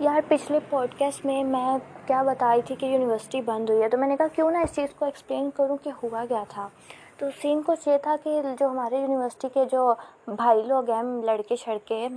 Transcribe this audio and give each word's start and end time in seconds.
یار 0.00 0.20
پچھلے 0.28 0.58
پوڈکاسٹ 0.70 1.24
میں 1.26 1.42
میں 1.44 1.76
کیا 2.06 2.22
بتائی 2.22 2.62
تھی 2.62 2.74
کہ 2.74 2.86
یونیورسٹی 2.86 3.40
بند 3.40 3.70
ہوئی 3.70 3.82
ہے، 3.82 3.88
تو 3.88 3.98
میں 3.98 4.08
نے 4.08 4.16
کہا 4.16 4.26
کیوں 4.34 4.50
نہ 4.50 4.58
اس 4.58 4.74
چیز 4.74 4.94
کو 4.96 5.04
ایکسپلین 5.04 5.50
کروں 5.56 5.76
کہ 5.82 5.90
ہوا 6.02 6.24
کیا 6.28 6.42
تھا۔ 6.48 6.68
تو 7.16 7.26
سین 7.42 7.62
کچھ 7.66 7.88
یہ 7.88 7.98
تھا 8.02 8.16
کہ 8.24 8.40
جو 8.58 8.68
ہمارے 8.68 9.00
یونیورسٹی 9.00 9.48
کے 9.54 9.64
جو 9.72 9.94
بھائی 10.28 10.62
لوگ 10.62 10.90
ہیں، 10.90 11.02
لڑکے 11.24 11.56
شڑکے 11.56 12.08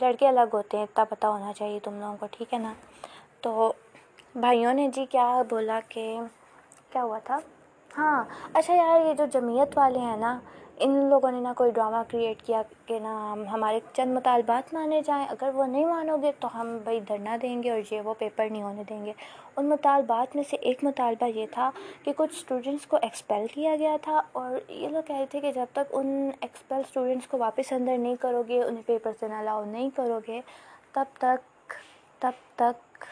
لڑکے 0.00 0.28
الگ 0.28 0.52
ہوتے 0.52 0.76
ہیں، 0.76 0.84
اتنا 0.84 1.04
پتہ 1.04 1.26
ہونا 1.26 1.52
چاہیے 1.52 1.78
تم 1.84 1.98
لوگوں 2.00 2.16
کو، 2.20 2.26
ٹھیک 2.30 2.54
ہے 2.54 2.58
نا؟ 2.58 2.72
تو 3.40 3.72
بھائیوں 4.34 4.74
نے 4.74 4.88
جی 4.94 5.04
کیا 5.10 5.42
بولا 5.50 5.80
کہ 5.88 6.20
کیا 6.90 7.02
ہوا 7.02 7.18
تھا؟ 7.24 7.38
ہاں 7.98 8.24
اچھا 8.54 8.74
یار 8.74 9.06
یہ 9.06 9.14
جو 9.14 9.24
جمعیت 9.32 9.78
والے 9.78 9.98
ہیں 9.98 10.16
نا 10.16 10.38
ان 10.80 10.94
لوگوں 11.10 11.30
نے 11.30 11.40
نا 11.40 11.52
کوئی 11.56 11.70
ڈرامہ 11.70 12.02
کریٹ 12.08 12.42
کیا 12.42 12.62
کہ 12.86 12.98
نا 13.00 13.34
ہمارے 13.52 13.80
چند 13.92 14.12
مطالبات 14.12 14.74
مانے 14.74 15.00
جائیں۔ 15.06 15.26
اگر 15.28 15.50
وہ 15.54 15.66
نہیں 15.66 15.84
مانو 15.84 16.16
گے 16.16 16.32
تو 16.40 16.48
ہم 16.54 16.76
بھائی 16.84 17.00
دھرنا 17.00 17.36
دیں 17.42 17.62
گے 17.62 17.70
اور 17.70 17.80
یہ 17.90 18.00
وہ 18.00 18.14
پیپر 18.18 18.48
نہیں 18.50 18.62
ہونے 18.62 18.84
دیں 18.88 19.04
گے۔ 19.04 19.12
ان 19.56 19.68
مطالبات 19.68 20.36
میں 20.36 20.44
سے 20.50 20.56
ایک 20.56 20.84
مطالبہ 20.84 21.24
یہ 21.24 21.46
تھا 21.50 21.70
کہ 22.04 22.12
کچھ 22.16 22.34
اسٹوڈنٹس 22.34 22.86
کو 22.86 22.98
ایکسپیل 23.02 23.46
کیا 23.54 23.76
گیا 23.78 23.96
تھا 24.02 24.20
اور 24.32 24.58
یہ 24.68 24.88
لوگ 24.88 25.02
کہہ 25.06 25.16
رہے 25.16 25.26
تھے 25.30 25.40
کہ 25.40 25.52
جب 25.52 25.66
تک 25.72 25.94
ان 25.94 26.30
ایکسپیل 26.40 26.80
اسٹوڈنٹس 26.80 27.26
کو 27.26 27.38
واپس 27.38 27.72
اندر 27.72 27.98
نہیں 27.98 28.16
کرو 28.20 28.42
گے، 28.48 28.62
انہیں 28.62 28.82
پیپر 28.86 29.12
سے 29.20 29.26
الاؤ 29.38 29.64
نہیں 29.64 29.90
کرو 29.96 30.18
گے، 30.28 30.40
تب 30.92 31.04
تک 31.18 31.72
تب 32.18 32.38
تک 32.56 33.04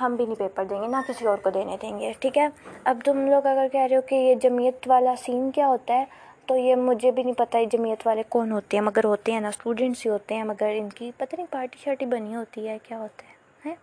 ہم 0.00 0.14
بھی 0.16 0.24
نہیں 0.24 0.34
پیپر 0.34 0.64
دیں 0.64 0.82
گے، 0.82 0.86
نہ 0.86 0.96
کسی 1.08 1.26
اور 1.26 1.38
کو 1.38 1.50
دینے 1.50 1.76
دیں 1.82 1.98
گے۔ 1.98 2.12
ٹھیک 2.20 2.38
ہے؟ 2.38 2.48
اب 2.84 2.98
تم 3.04 3.26
لوگ 3.26 3.46
اگر 3.46 3.66
کہہ 3.72 3.80
رہے 3.80 3.96
ہو 3.96 4.00
کہ 4.02 4.14
یہ 4.14 4.34
جمعیت 4.34 4.88
والا 4.88 5.14
سین 5.24 5.50
کیا 5.50 5.68
ہوتا 5.68 5.94
ہے 5.94 6.04
تو 6.46 6.56
یہ 6.56 6.74
مجھے 6.76 7.10
بھی 7.10 7.22
نہیں 7.22 7.38
پتہ 7.38 7.56
ہے 7.56 7.66
جمعیت 7.72 8.06
والے 8.06 8.22
کون 8.28 8.52
ہوتے 8.52 8.76
ہیں، 8.76 8.84
مگر 8.84 9.04
ہوتے 9.04 9.32
ہیں 9.32 9.40
نا 9.40 9.48
اسٹوڈنٹس 9.48 10.04
ہی 10.06 10.10
ہوتے 10.10 10.34
ہیں، 10.34 10.44
مگر 10.44 10.74
ان 10.78 10.88
کی 10.88 11.10
پتہ 11.16 11.36
نہیں 11.36 11.46
پارٹی 11.50 11.78
شارٹی 11.84 12.06
بنی 12.06 12.34
ہوتی 12.34 12.68
ہے، 12.68 12.76
کیا 12.82 12.98
ہوتا 12.98 13.26
ہے 13.26 13.68
ہیں 13.68 13.74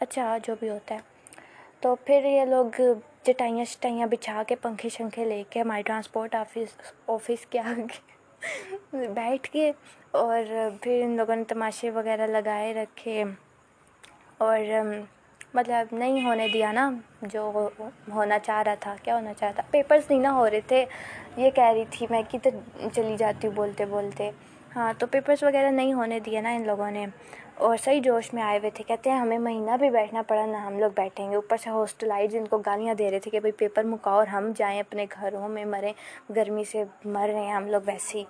اچھا 0.00 0.36
جو 0.42 0.54
بھی 0.60 0.68
ہوتا 0.68 0.94
ہے۔ 0.94 1.00
تو 1.80 1.94
پھر 2.04 2.24
یہ 2.24 2.44
لوگ 2.44 2.80
چٹائیاں 3.24 3.64
شٹائیاں 3.64 4.06
بچھا 4.06 4.42
کے، 4.48 4.56
پنکھے 4.62 4.88
شنکھے 4.88 5.24
لے 5.24 5.42
کے 5.50 5.60
ہمارے 5.60 5.82
ٹرانسپورٹ 5.82 6.34
آفس 6.34 6.80
آفس 7.08 7.46
کے 7.50 7.58
آگے 7.60 9.06
بیٹھ 9.14 9.50
کے، 9.52 9.70
اور 10.10 10.42
پھر 10.82 11.00
ان 11.04 11.16
لوگوں 11.16 11.36
نے 11.36 11.44
تماشے 11.48 11.90
وغیرہ 11.90 12.26
لگائے 12.26 12.72
رکھے، 12.74 13.22
اور 14.38 14.58
مطلب 15.54 15.94
نہیں 15.94 16.24
ہونے 16.24 16.48
دیا 16.48 16.72
نا، 16.72 16.92
جو 17.22 17.68
ہونا 18.14 18.38
چاہ 18.38 18.62
رہا 18.62 18.74
تھا، 18.74 18.94
کیا 19.02 19.14
ہونا 19.14 19.34
چاہ 19.34 19.48
رہا 19.48 19.54
تھا؟ 19.54 19.62
پیپرس 19.70 20.10
نہیں 20.10 20.20
نا 20.20 20.32
ہو 20.32 20.50
رہے 20.50 20.60
تھے۔ 20.60 20.84
یہ 21.36 21.50
کہہ 21.50 21.64
رہی 21.64 21.84
تھی 21.90 22.06
میں 22.10 22.22
کدھر 22.32 22.50
چلی 22.92 23.16
جاتی 23.16 23.48
ہوں 23.48 23.54
بولتے 23.54 23.84
بولتے۔ 23.86 24.30
ہاں 24.76 24.92
تو 24.98 25.06
پیپرس 25.06 25.42
وغیرہ 25.42 25.70
نہیں 25.70 25.92
ہونے 25.92 26.20
دیا 26.20 26.40
نا 26.40 26.50
ان 26.50 26.66
لوگوں 26.66 26.90
نے۔ 26.90 27.06
اور 27.54 27.76
صحیح 27.76 28.00
جوش 28.00 28.34
میں 28.34 28.42
آئے 28.42 28.58
ہوئے 28.58 28.70
تھے۔ 28.70 28.84
کہتے 28.84 29.10
ہیں 29.10 29.18
ہمیں 29.18 29.38
مہینہ 29.38 29.70
بھی 29.80 29.90
بیٹھنا 29.90 30.22
پڑا 30.22 30.46
نہ 30.46 30.56
ہم 30.56 30.78
لوگ 30.78 30.90
بیٹھیں 30.96 31.30
گے۔ 31.30 31.34
اوپر 31.34 31.56
سے 31.56 31.70
ہاسٹلائز 31.70 32.34
ان 32.34 32.46
کو 32.46 32.58
گالیاں 32.58 32.94
دے 32.94 33.10
رہے 33.10 33.18
تھے 33.18 33.30
کہ 33.30 33.40
بھائی 33.40 33.52
پیپر 33.52 33.84
مکاؤ 33.84 34.14
اور 34.14 34.26
ہم 34.26 34.52
جائیں 34.56 34.80
اپنے 34.80 35.06
گھروں 35.20 35.48
میں 35.48 35.64
مریں۔ 35.64 35.92
گرمی 36.36 36.64
سے 36.64 36.84
مر 37.04 37.28
رہے 37.32 37.40
ہیں 37.40 37.52
ہم 37.52 37.68
لوگ 37.68 37.80
ویسے 37.86 38.18
ہی۔ 38.18 38.24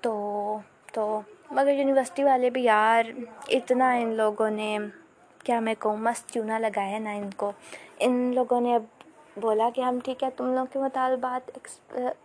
تو 0.00 0.58
تو 0.92 1.20
مگر 1.50 1.72
یونیورسٹی 1.72 2.24
والے 2.24 2.50
بھی 2.50 2.64
یار، 2.64 3.04
اتنا 3.48 3.92
ان 3.92 4.14
لوگوں 4.14 4.50
نے 4.50 4.78
کیا 5.46 5.60
میں 5.60 5.74
کہوں 5.78 5.96
مست 5.96 6.32
چونا 6.32 6.58
لگایا 6.58 6.90
ہے 6.90 6.98
نا 6.98 7.10
ان 7.10 7.30
کو۔ 7.36 7.52
ان 7.98 8.32
لوگوں 8.34 8.60
نے 8.60 8.74
اب 8.74 8.82
بولا 9.40 9.68
کہ 9.74 9.80
ہم 9.80 9.98
ٹھیک 10.04 10.24
ہے، 10.24 10.30
تم 10.30 10.54
لوگ 10.54 10.66
کے 10.72 10.78
مطالبات 10.78 11.50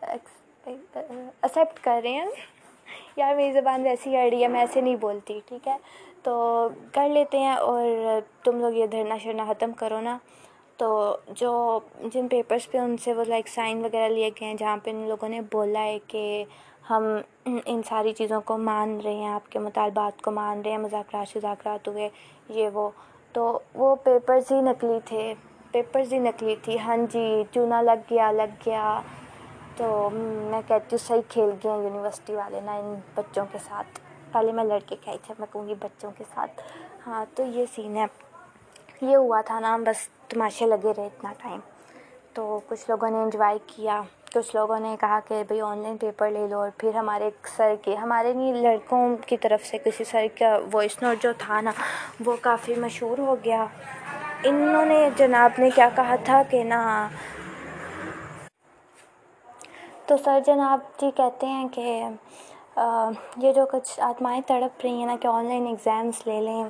ایکسیپٹ 0.02 1.80
کر 1.83 2.00
رہے 2.03 2.09
ہیں۔ 2.09 2.25
یار، 3.16 3.36
میری 3.36 3.52
زبان 3.52 3.83
ویسی 3.83 4.17
اڑ 4.17 4.33
ہے، 4.33 4.47
میں 4.47 4.59
ایسے 4.59 4.81
نہیں 4.81 4.95
بولتی، 4.95 5.39
ٹھیک 5.45 5.67
ہے۔ 5.67 5.78
تو 6.23 6.67
کر 6.91 7.09
لیتے 7.09 7.39
ہیں 7.39 7.53
اور 7.53 7.86
تم 8.44 8.59
لوگ 8.59 8.73
یہ 8.73 8.88
دھرنا 8.88 9.17
شرنا 9.17 9.45
ختم 9.47 9.72
کرو 9.72 10.02
نا۔ 10.02 10.17
تو 10.78 11.17
جو 11.28 11.80
جن 12.03 12.28
پیپرس 12.28 12.72
پہ 12.72 12.78
ان 12.78 12.97
سے 12.97 13.13
وہ 13.13 13.23
لائک 13.28 13.47
سائن 13.47 13.85
وغیرہ 13.85 14.09
لیے 14.09 14.29
گئے 14.29 14.47
ہیں، 14.47 14.56
جہاں 14.56 14.78
پہ 14.84 14.90
ان 14.90 15.07
لوگوں 15.07 15.29
نے 15.29 15.41
بولا 15.41 15.84
ہے 15.84 15.97
کہ 16.07 16.44
ہم 16.90 17.03
ان 17.45 17.84
ساری 17.84 18.13
چیزوں 18.13 18.41
کو 18.41 18.57
مان 18.57 19.00
رہے 19.03 19.13
ہیں، 19.13 19.29
آپ 19.29 19.51
کے 19.51 19.59
مطالبات 19.59 20.22
کو 20.22 20.31
مان 20.31 20.62
رہے 20.62 20.72
ہیں، 20.72 20.78
مذاکرات 20.78 21.28
شذاکرات 21.28 21.88
ہوئے، 21.88 22.09
یہ 22.50 22.69
وہ۔ 22.69 22.90
تو 23.34 23.59
وہ 23.75 23.96
پیپرز 23.96 24.52
ہی 24.52 24.62
نکلی 24.62 25.00
تھے، 25.06 25.34
پیپرز 25.72 26.14
ہی 26.14 26.19
نکلی 26.19 26.56
تھی۔ 26.56 26.80
ہاں 26.80 26.97
جی 27.09 27.44
چونا 27.52 27.81
لگ 27.81 28.00
گیا 28.09 28.31
لگ 28.31 28.52
گیا۔ 28.66 29.02
تو 29.78 30.09
میں 30.14 30.62
کہتی 30.68 30.88
ہوں 30.92 30.97
صحیح 30.97 31.22
کھیل 31.30 31.50
گئے 31.64 31.72
ہیں 31.72 31.84
یونیورسٹی 31.84 32.36
والے 32.36 32.62
نا 32.62 32.72
ان 32.72 32.96
بچوں 33.16 33.46
کے 33.52 33.58
ساتھ۔ 33.68 34.00
پہلے 34.31 34.52
میں 34.52 34.64
لڑکے 34.64 34.96
کہی 35.02 35.18
تھی، 35.24 35.31
اب 35.31 35.36
میں 35.40 35.47
کہوں 35.53 35.68
گی 35.68 35.74
بچوں 35.74 36.12
کے 36.18 36.24
ساتھ۔ 36.34 36.62
ہاں 37.08 37.25
تو 37.36 37.44
یہ 37.44 37.66
سین 37.75 37.97
ہے۔ 37.97 38.06
یہ 39.02 39.16
ہوا 39.16 39.42
تھا 39.46 39.59
نا، 39.59 39.78
بس 39.78 40.09
تماشے 40.28 40.66
لگے 40.66 40.94
رہے 40.98 41.06
اتنا 41.06 41.34
ٹائم 41.38 41.59
تو 42.34 42.59
کچھ 42.68 42.86
لوگوں 42.90 43.09
نے 43.09 43.18
انجوائے 43.18 43.58
کیا۔ 43.68 44.02
کچھ 44.34 44.56
لوگوں 44.56 44.80
نے 44.80 44.96
کہا 45.00 45.19
کہ 45.28 45.42
بھائی 45.47 45.62
آن 45.62 45.78
لائن 45.78 45.97
پیپر 45.97 46.30
لے 46.31 46.46
لو 46.47 46.59
اور 46.59 46.69
پھر 46.78 46.96
ہمارے 46.96 47.24
ایک 47.24 47.47
سر 47.56 47.74
کے، 47.81 47.96
ہمارے 47.96 48.34
نہیں، 48.34 48.53
لڑکوں 48.53 49.16
کی 49.28 49.38
طرف 49.38 49.66
سے 49.66 49.78
کسی 49.86 50.03
سر 50.03 50.25
کا 50.38 50.58
وائس 50.74 51.02
نوٹ 51.02 51.24
جو 51.24 51.31
تھا 51.38 51.59
نا، 51.62 51.72
وہ 52.25 52.36
کافی 52.42 52.75
مشہور 52.80 53.18
ہو 53.18 53.36
گیا۔ 53.44 53.66
انہوں 54.44 54.86
نے، 54.86 55.09
جناب 55.18 55.59
نے 55.59 55.69
کیا 55.75 55.90
کہا 55.96 56.16
تھا 56.25 56.42
کہ 56.50 56.64
نا، 56.64 56.81
تو 60.06 60.18
سر 60.24 60.40
جناب 60.46 60.80
جی 61.02 61.12
کہتے 61.18 61.48
ہیں 61.48 61.68
کہ 61.74 62.03
یہ 63.38 63.53
جو 63.53 63.66
کچھ 63.72 64.00
آتمائیں 64.00 64.42
تڑپ 64.48 64.81
رہی 64.84 64.94
ہیں 64.94 65.06
نا 65.06 65.16
کہ 65.22 65.28
آن 65.28 65.46
لائن 65.46 65.66
ایگزامس 65.68 66.25
لے 66.28 66.40
لیں۔ 66.42 66.63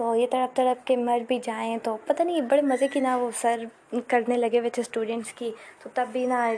تو 0.00 0.16
یہ 0.16 0.26
تڑپ 0.30 0.56
تڑپ 0.56 0.86
کے 0.86 0.96
مر 0.96 1.18
بھی 1.28 1.38
جائیں 1.42 1.78
تو 1.82 1.96
پتہ 2.06 2.22
نہیں، 2.22 2.40
بڑے 2.40 2.62
مزے 2.62 2.88
کی 2.88 3.00
نا 3.00 3.16
وہ 3.16 3.30
سر 3.34 3.64
کرنے 4.06 4.36
لگے 4.36 4.58
ہوئے 4.58 4.70
تھے 4.70 4.80
اسٹوڈنٹس 4.80 5.32
کی۔ 5.32 5.50
تو 5.82 5.90
تب 5.94 6.06
بھی 6.12 6.26
نا 6.26 6.52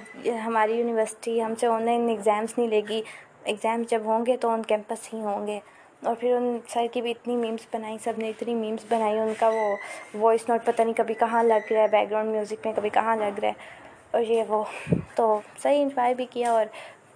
ہماری 0.47 0.75
یونیورسٹی 0.75 1.43
ہم 1.43 1.55
سے 1.55 1.67
آن 1.67 1.83
لائن 1.83 2.09
ایگزامس 2.09 2.59
نہیں 2.59 2.69
لے 2.69 2.81
گی۔ 2.89 3.03
ایگزامس 3.45 3.91
جب 3.91 4.03
ہوں 4.05 4.27
گے 4.27 4.37
تو 4.37 4.49
آن 4.49 4.63
کیمپس 4.63 5.15
ہی 5.15 5.21
ہوں 5.21 5.47
گے۔ 5.47 5.61
اور 6.05 6.15
پھر 6.15 6.35
ان 6.35 6.59
سر 6.69 6.87
کی 6.93 7.03
بھی 7.03 7.11
اتنی 7.11 7.37
میمس 7.37 7.67
بنائی، 7.75 7.97
سب 8.05 8.13
نے 8.17 8.29
اتنی 8.29 8.55
میمس 8.55 8.85
بنائی، 8.89 9.19
ان 9.19 9.33
کا 9.39 9.49
وہ 9.49 9.77
وائس 10.19 10.49
نوٹ 10.49 10.65
پتہ 10.65 10.83
نہیں 10.83 10.95
کبھی 10.95 11.15
کہاں 11.15 11.43
لگ 11.43 11.73
رہا 11.73 11.83
ہے 11.83 11.89
بیک 11.89 12.11
گراؤنڈ 12.11 12.31
میوزک 12.31 12.67
میں 12.67 12.73
کبھی 12.77 12.91
کہاں 12.91 13.17
لگ 13.17 13.39
رہا 13.41 13.49
ہے۔ 13.49 13.53
اور 14.11 14.23
یہ 14.23 14.43
وہ، 14.49 14.65
تو 15.15 15.41
صحیح 15.63 15.83
انجوائے 15.83 16.15
بھی 16.15 16.27
کیا 16.31 16.53
اور 16.53 16.65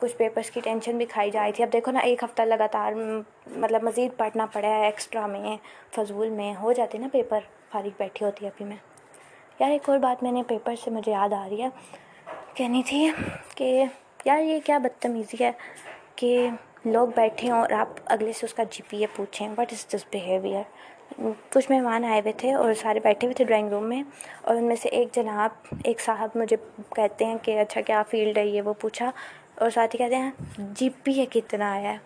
کچھ 0.01 0.17
پیپرس 0.17 0.51
کی 0.51 0.61
ٹینشن 0.65 0.97
بھی 0.97 1.07
کھائی 1.07 1.31
جا 1.31 1.45
رہی 1.45 1.53
تھی۔ 1.53 1.65
اب 1.65 1.73
دیکھو 1.73 1.93
نا، 1.93 2.01
ایک 2.01 2.23
ہفتہ 2.25 2.43
لگاتار 2.43 2.93
مطلب 3.57 3.83
مزید 3.83 4.17
پڑھنا 4.17 4.47
پڑا 4.47 4.69
ہے 4.69 4.85
ایکسٹرا 4.85 5.27
میں، 5.27 5.57
فضول 5.97 6.31
میں، 6.31 6.55
ہو 6.61 6.73
جاتے 6.73 6.99
نا 6.99 7.09
پیپر 7.13 7.41
فارغ 7.73 7.89
بیٹھی 7.99 8.27
ہوتی 8.27 8.47
ابھی 8.47 8.65
میں۔ 8.65 8.77
یار 9.61 9.71
ایک 9.71 9.89
اور 9.89 9.99
بات 9.99 10.23
میں 10.23 10.33
نے 10.33 10.43
پیپر 10.49 10.75
سے 10.85 10.91
مجھے 10.91 11.13
یاد 11.13 11.33
آ 11.33 11.47
رہی 11.49 11.63
ہے۔ 11.63 11.69
کہنی 12.55 12.83
تھی 12.87 13.11
کہ، 13.55 13.85
یار 14.25 14.41
یہ 14.41 14.59
کیا 14.65 14.79
بدتمیزی 14.79 15.45
ہے 15.45 15.51
کہ 16.17 16.49
لوگ 16.85 17.09
بیٹھے 17.17 17.51
ہوں 17.51 17.59
اور 17.59 17.71
آپ 17.71 17.89
اگلے 18.07 18.33
سے 18.33 18.47
اس 18.47 18.55
کا 18.55 18.63
جی 18.71 18.83
پی 18.89 18.97
اے 18.97 19.07
پوچھیں۔ 19.17 19.49
واٹ 19.57 19.73
از 19.73 19.87
دس 19.95 20.05
بیہیویئر 20.11 20.63
کچھ 21.51 21.71
مہمان 21.71 22.05
آئے 22.05 22.21
ہوئے 22.21 22.33
تھے 22.33 22.53
اور 22.55 22.75
سارے 22.75 23.01
بیٹھے 23.01 23.27
ہوئے 23.27 23.35
تھے 23.35 23.45
ڈرائنگ 23.45 23.69
روم 23.69 23.89
میں 23.89 24.03
اور 24.43 24.57
ان 24.57 24.65
میں 24.65 24.77
سے 24.77 24.89
ایک 24.89 25.09
جناب، 25.15 25.75
ایک 25.85 26.01
صاحب 26.01 26.31
مجھے 26.35 26.57
کہتے 26.97 27.25
ہیں 27.25 27.37
کہ 27.43 27.59
اچھا 27.61 27.81
کیا 27.81 28.03
فیلڈ 28.11 28.39
ہے 28.39 28.47
یہ؟ 28.47 28.63
وہ 28.63 28.73
پوچھا 28.81 29.11
اور 29.57 29.71
ساتھ 29.71 29.95
ہی 29.95 29.99
کہتے 29.99 30.17
ہیں 30.17 30.31
جی 30.59 30.89
پی 31.03 31.21
اے 31.21 31.27
کتنا 31.27 31.73
آیا 31.73 31.93
ہے. 31.93 31.99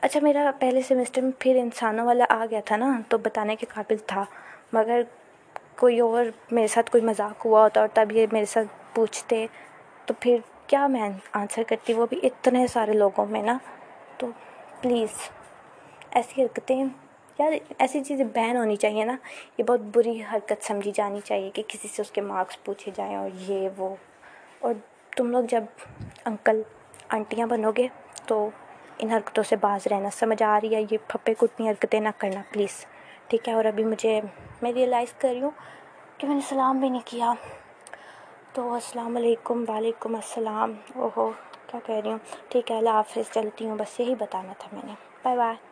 اچھا 0.00 0.20
میرا 0.22 0.50
پہلے 0.58 0.82
سیمسٹر 0.82 1.22
میں 1.22 1.30
پھر 1.38 1.56
انسانوں 1.56 2.06
والا 2.06 2.24
آ 2.28 2.44
گیا 2.50 2.60
تھا 2.64 2.76
نا، 2.76 3.00
تو 3.08 3.18
بتانے 3.18 3.56
کے 3.56 3.66
قابل 3.68 3.96
تھا، 4.06 4.24
مگر 4.72 5.02
کوئی 5.76 6.00
اور 6.00 6.24
میرے 6.50 6.66
ساتھ 6.66 6.90
کوئی 6.90 7.04
مذاق 7.04 7.46
ہوا 7.46 7.62
ہوتا 7.62 7.80
اور 7.80 7.88
تب 7.94 8.12
یہ 8.12 8.26
میرے 8.32 8.44
ساتھ 8.44 8.68
پوچھتے، 8.94 9.46
تو 10.06 10.14
پھر 10.20 10.38
کیا 10.66 10.86
میں 10.86 11.08
آنسر 11.32 11.62
کرتی 11.68 11.92
وہ 11.92 12.06
بھی 12.10 12.20
اتنے 12.22 12.66
سارے 12.66 12.92
لوگوں 12.92 13.26
میں 13.26 13.42
نا؟ 13.42 13.58
تو 14.18 14.26
پلیز 14.80 15.08
ایسی 16.10 16.42
حرکتیں، 16.42 16.84
یار 17.38 17.52
ایسی 17.78 18.04
چیزیں 18.04 18.24
بین 18.24 18.56
ہونی 18.56 18.76
چاہیے 18.76 19.04
نا، 19.04 19.16
یہ 19.58 19.64
بہت 19.64 19.80
بری 19.80 20.22
حرکت 20.32 20.64
سمجھی 20.64 20.90
جانی 20.94 21.20
چاہیے 21.24 21.50
کہ 21.50 21.62
کسی 21.68 21.88
سے 21.88 22.02
اس 22.02 22.10
کے 22.10 22.20
مارکس 22.20 22.64
پوچھے 22.64 22.92
جائیں 22.94 23.16
اور 23.16 23.30
یہ 23.34 23.68
وہ۔ 23.76 23.94
اور 24.58 24.74
تم 25.16 25.30
لوگ 25.30 25.44
جب 25.48 25.64
انکل 26.24 26.62
آنٹیاں 27.08 27.46
بنو 27.46 27.70
گے 27.76 27.88
تو 28.26 28.50
ان 28.98 29.10
حرکتوں 29.10 29.42
سے 29.42 29.56
باز 29.56 29.86
رہنا، 29.86 30.08
سمجھ 30.12 30.42
آ 30.42 30.58
رہی 30.62 30.74
ہے، 30.74 30.82
یہ 30.90 30.98
پھپے 31.08 31.34
کتنی 31.34 31.70
حرکتیں 31.70 32.00
نہ 32.00 32.08
کرنا، 32.18 32.42
پلیز۔ 32.52 32.86
ٹھیک 33.28 33.48
ہے، 33.48 33.52
اور 33.52 33.64
ابھی 33.64 33.84
مجھے 33.84 34.20
میں 34.62 34.72
ریئلائز 34.72 35.12
کر 35.18 35.28
رہی 35.28 35.42
ہوں 35.42 35.50
کہ 36.18 36.26
میں 36.26 36.34
نے 36.34 36.40
سلام 36.48 36.78
بھی 36.78 36.88
نہیں 36.88 37.00
کیا۔ 37.04 37.32
تو 38.52 38.74
السلام 38.74 39.16
علیکم، 39.16 39.64
وعلیکم 39.68 40.14
السلام۔ 40.14 40.72
اوہو، 40.94 41.30
کیا 41.66 41.80
کہہ 41.86 41.94
رہی 41.94 42.10
ہوں؟ 42.10 42.18
ٹھیک 42.48 42.70
ہے، 42.70 42.76
اللہ 42.76 42.90
حافظ، 42.90 43.32
چلتی 43.32 43.68
ہوں، 43.68 43.76
بس 43.76 44.00
یہی 44.00 44.14
بتانا 44.14 44.52
تھا 44.58 44.68
میں 44.72 44.82
نے۔ 44.84 44.92
Bye 45.22 45.36
bye 45.36 45.67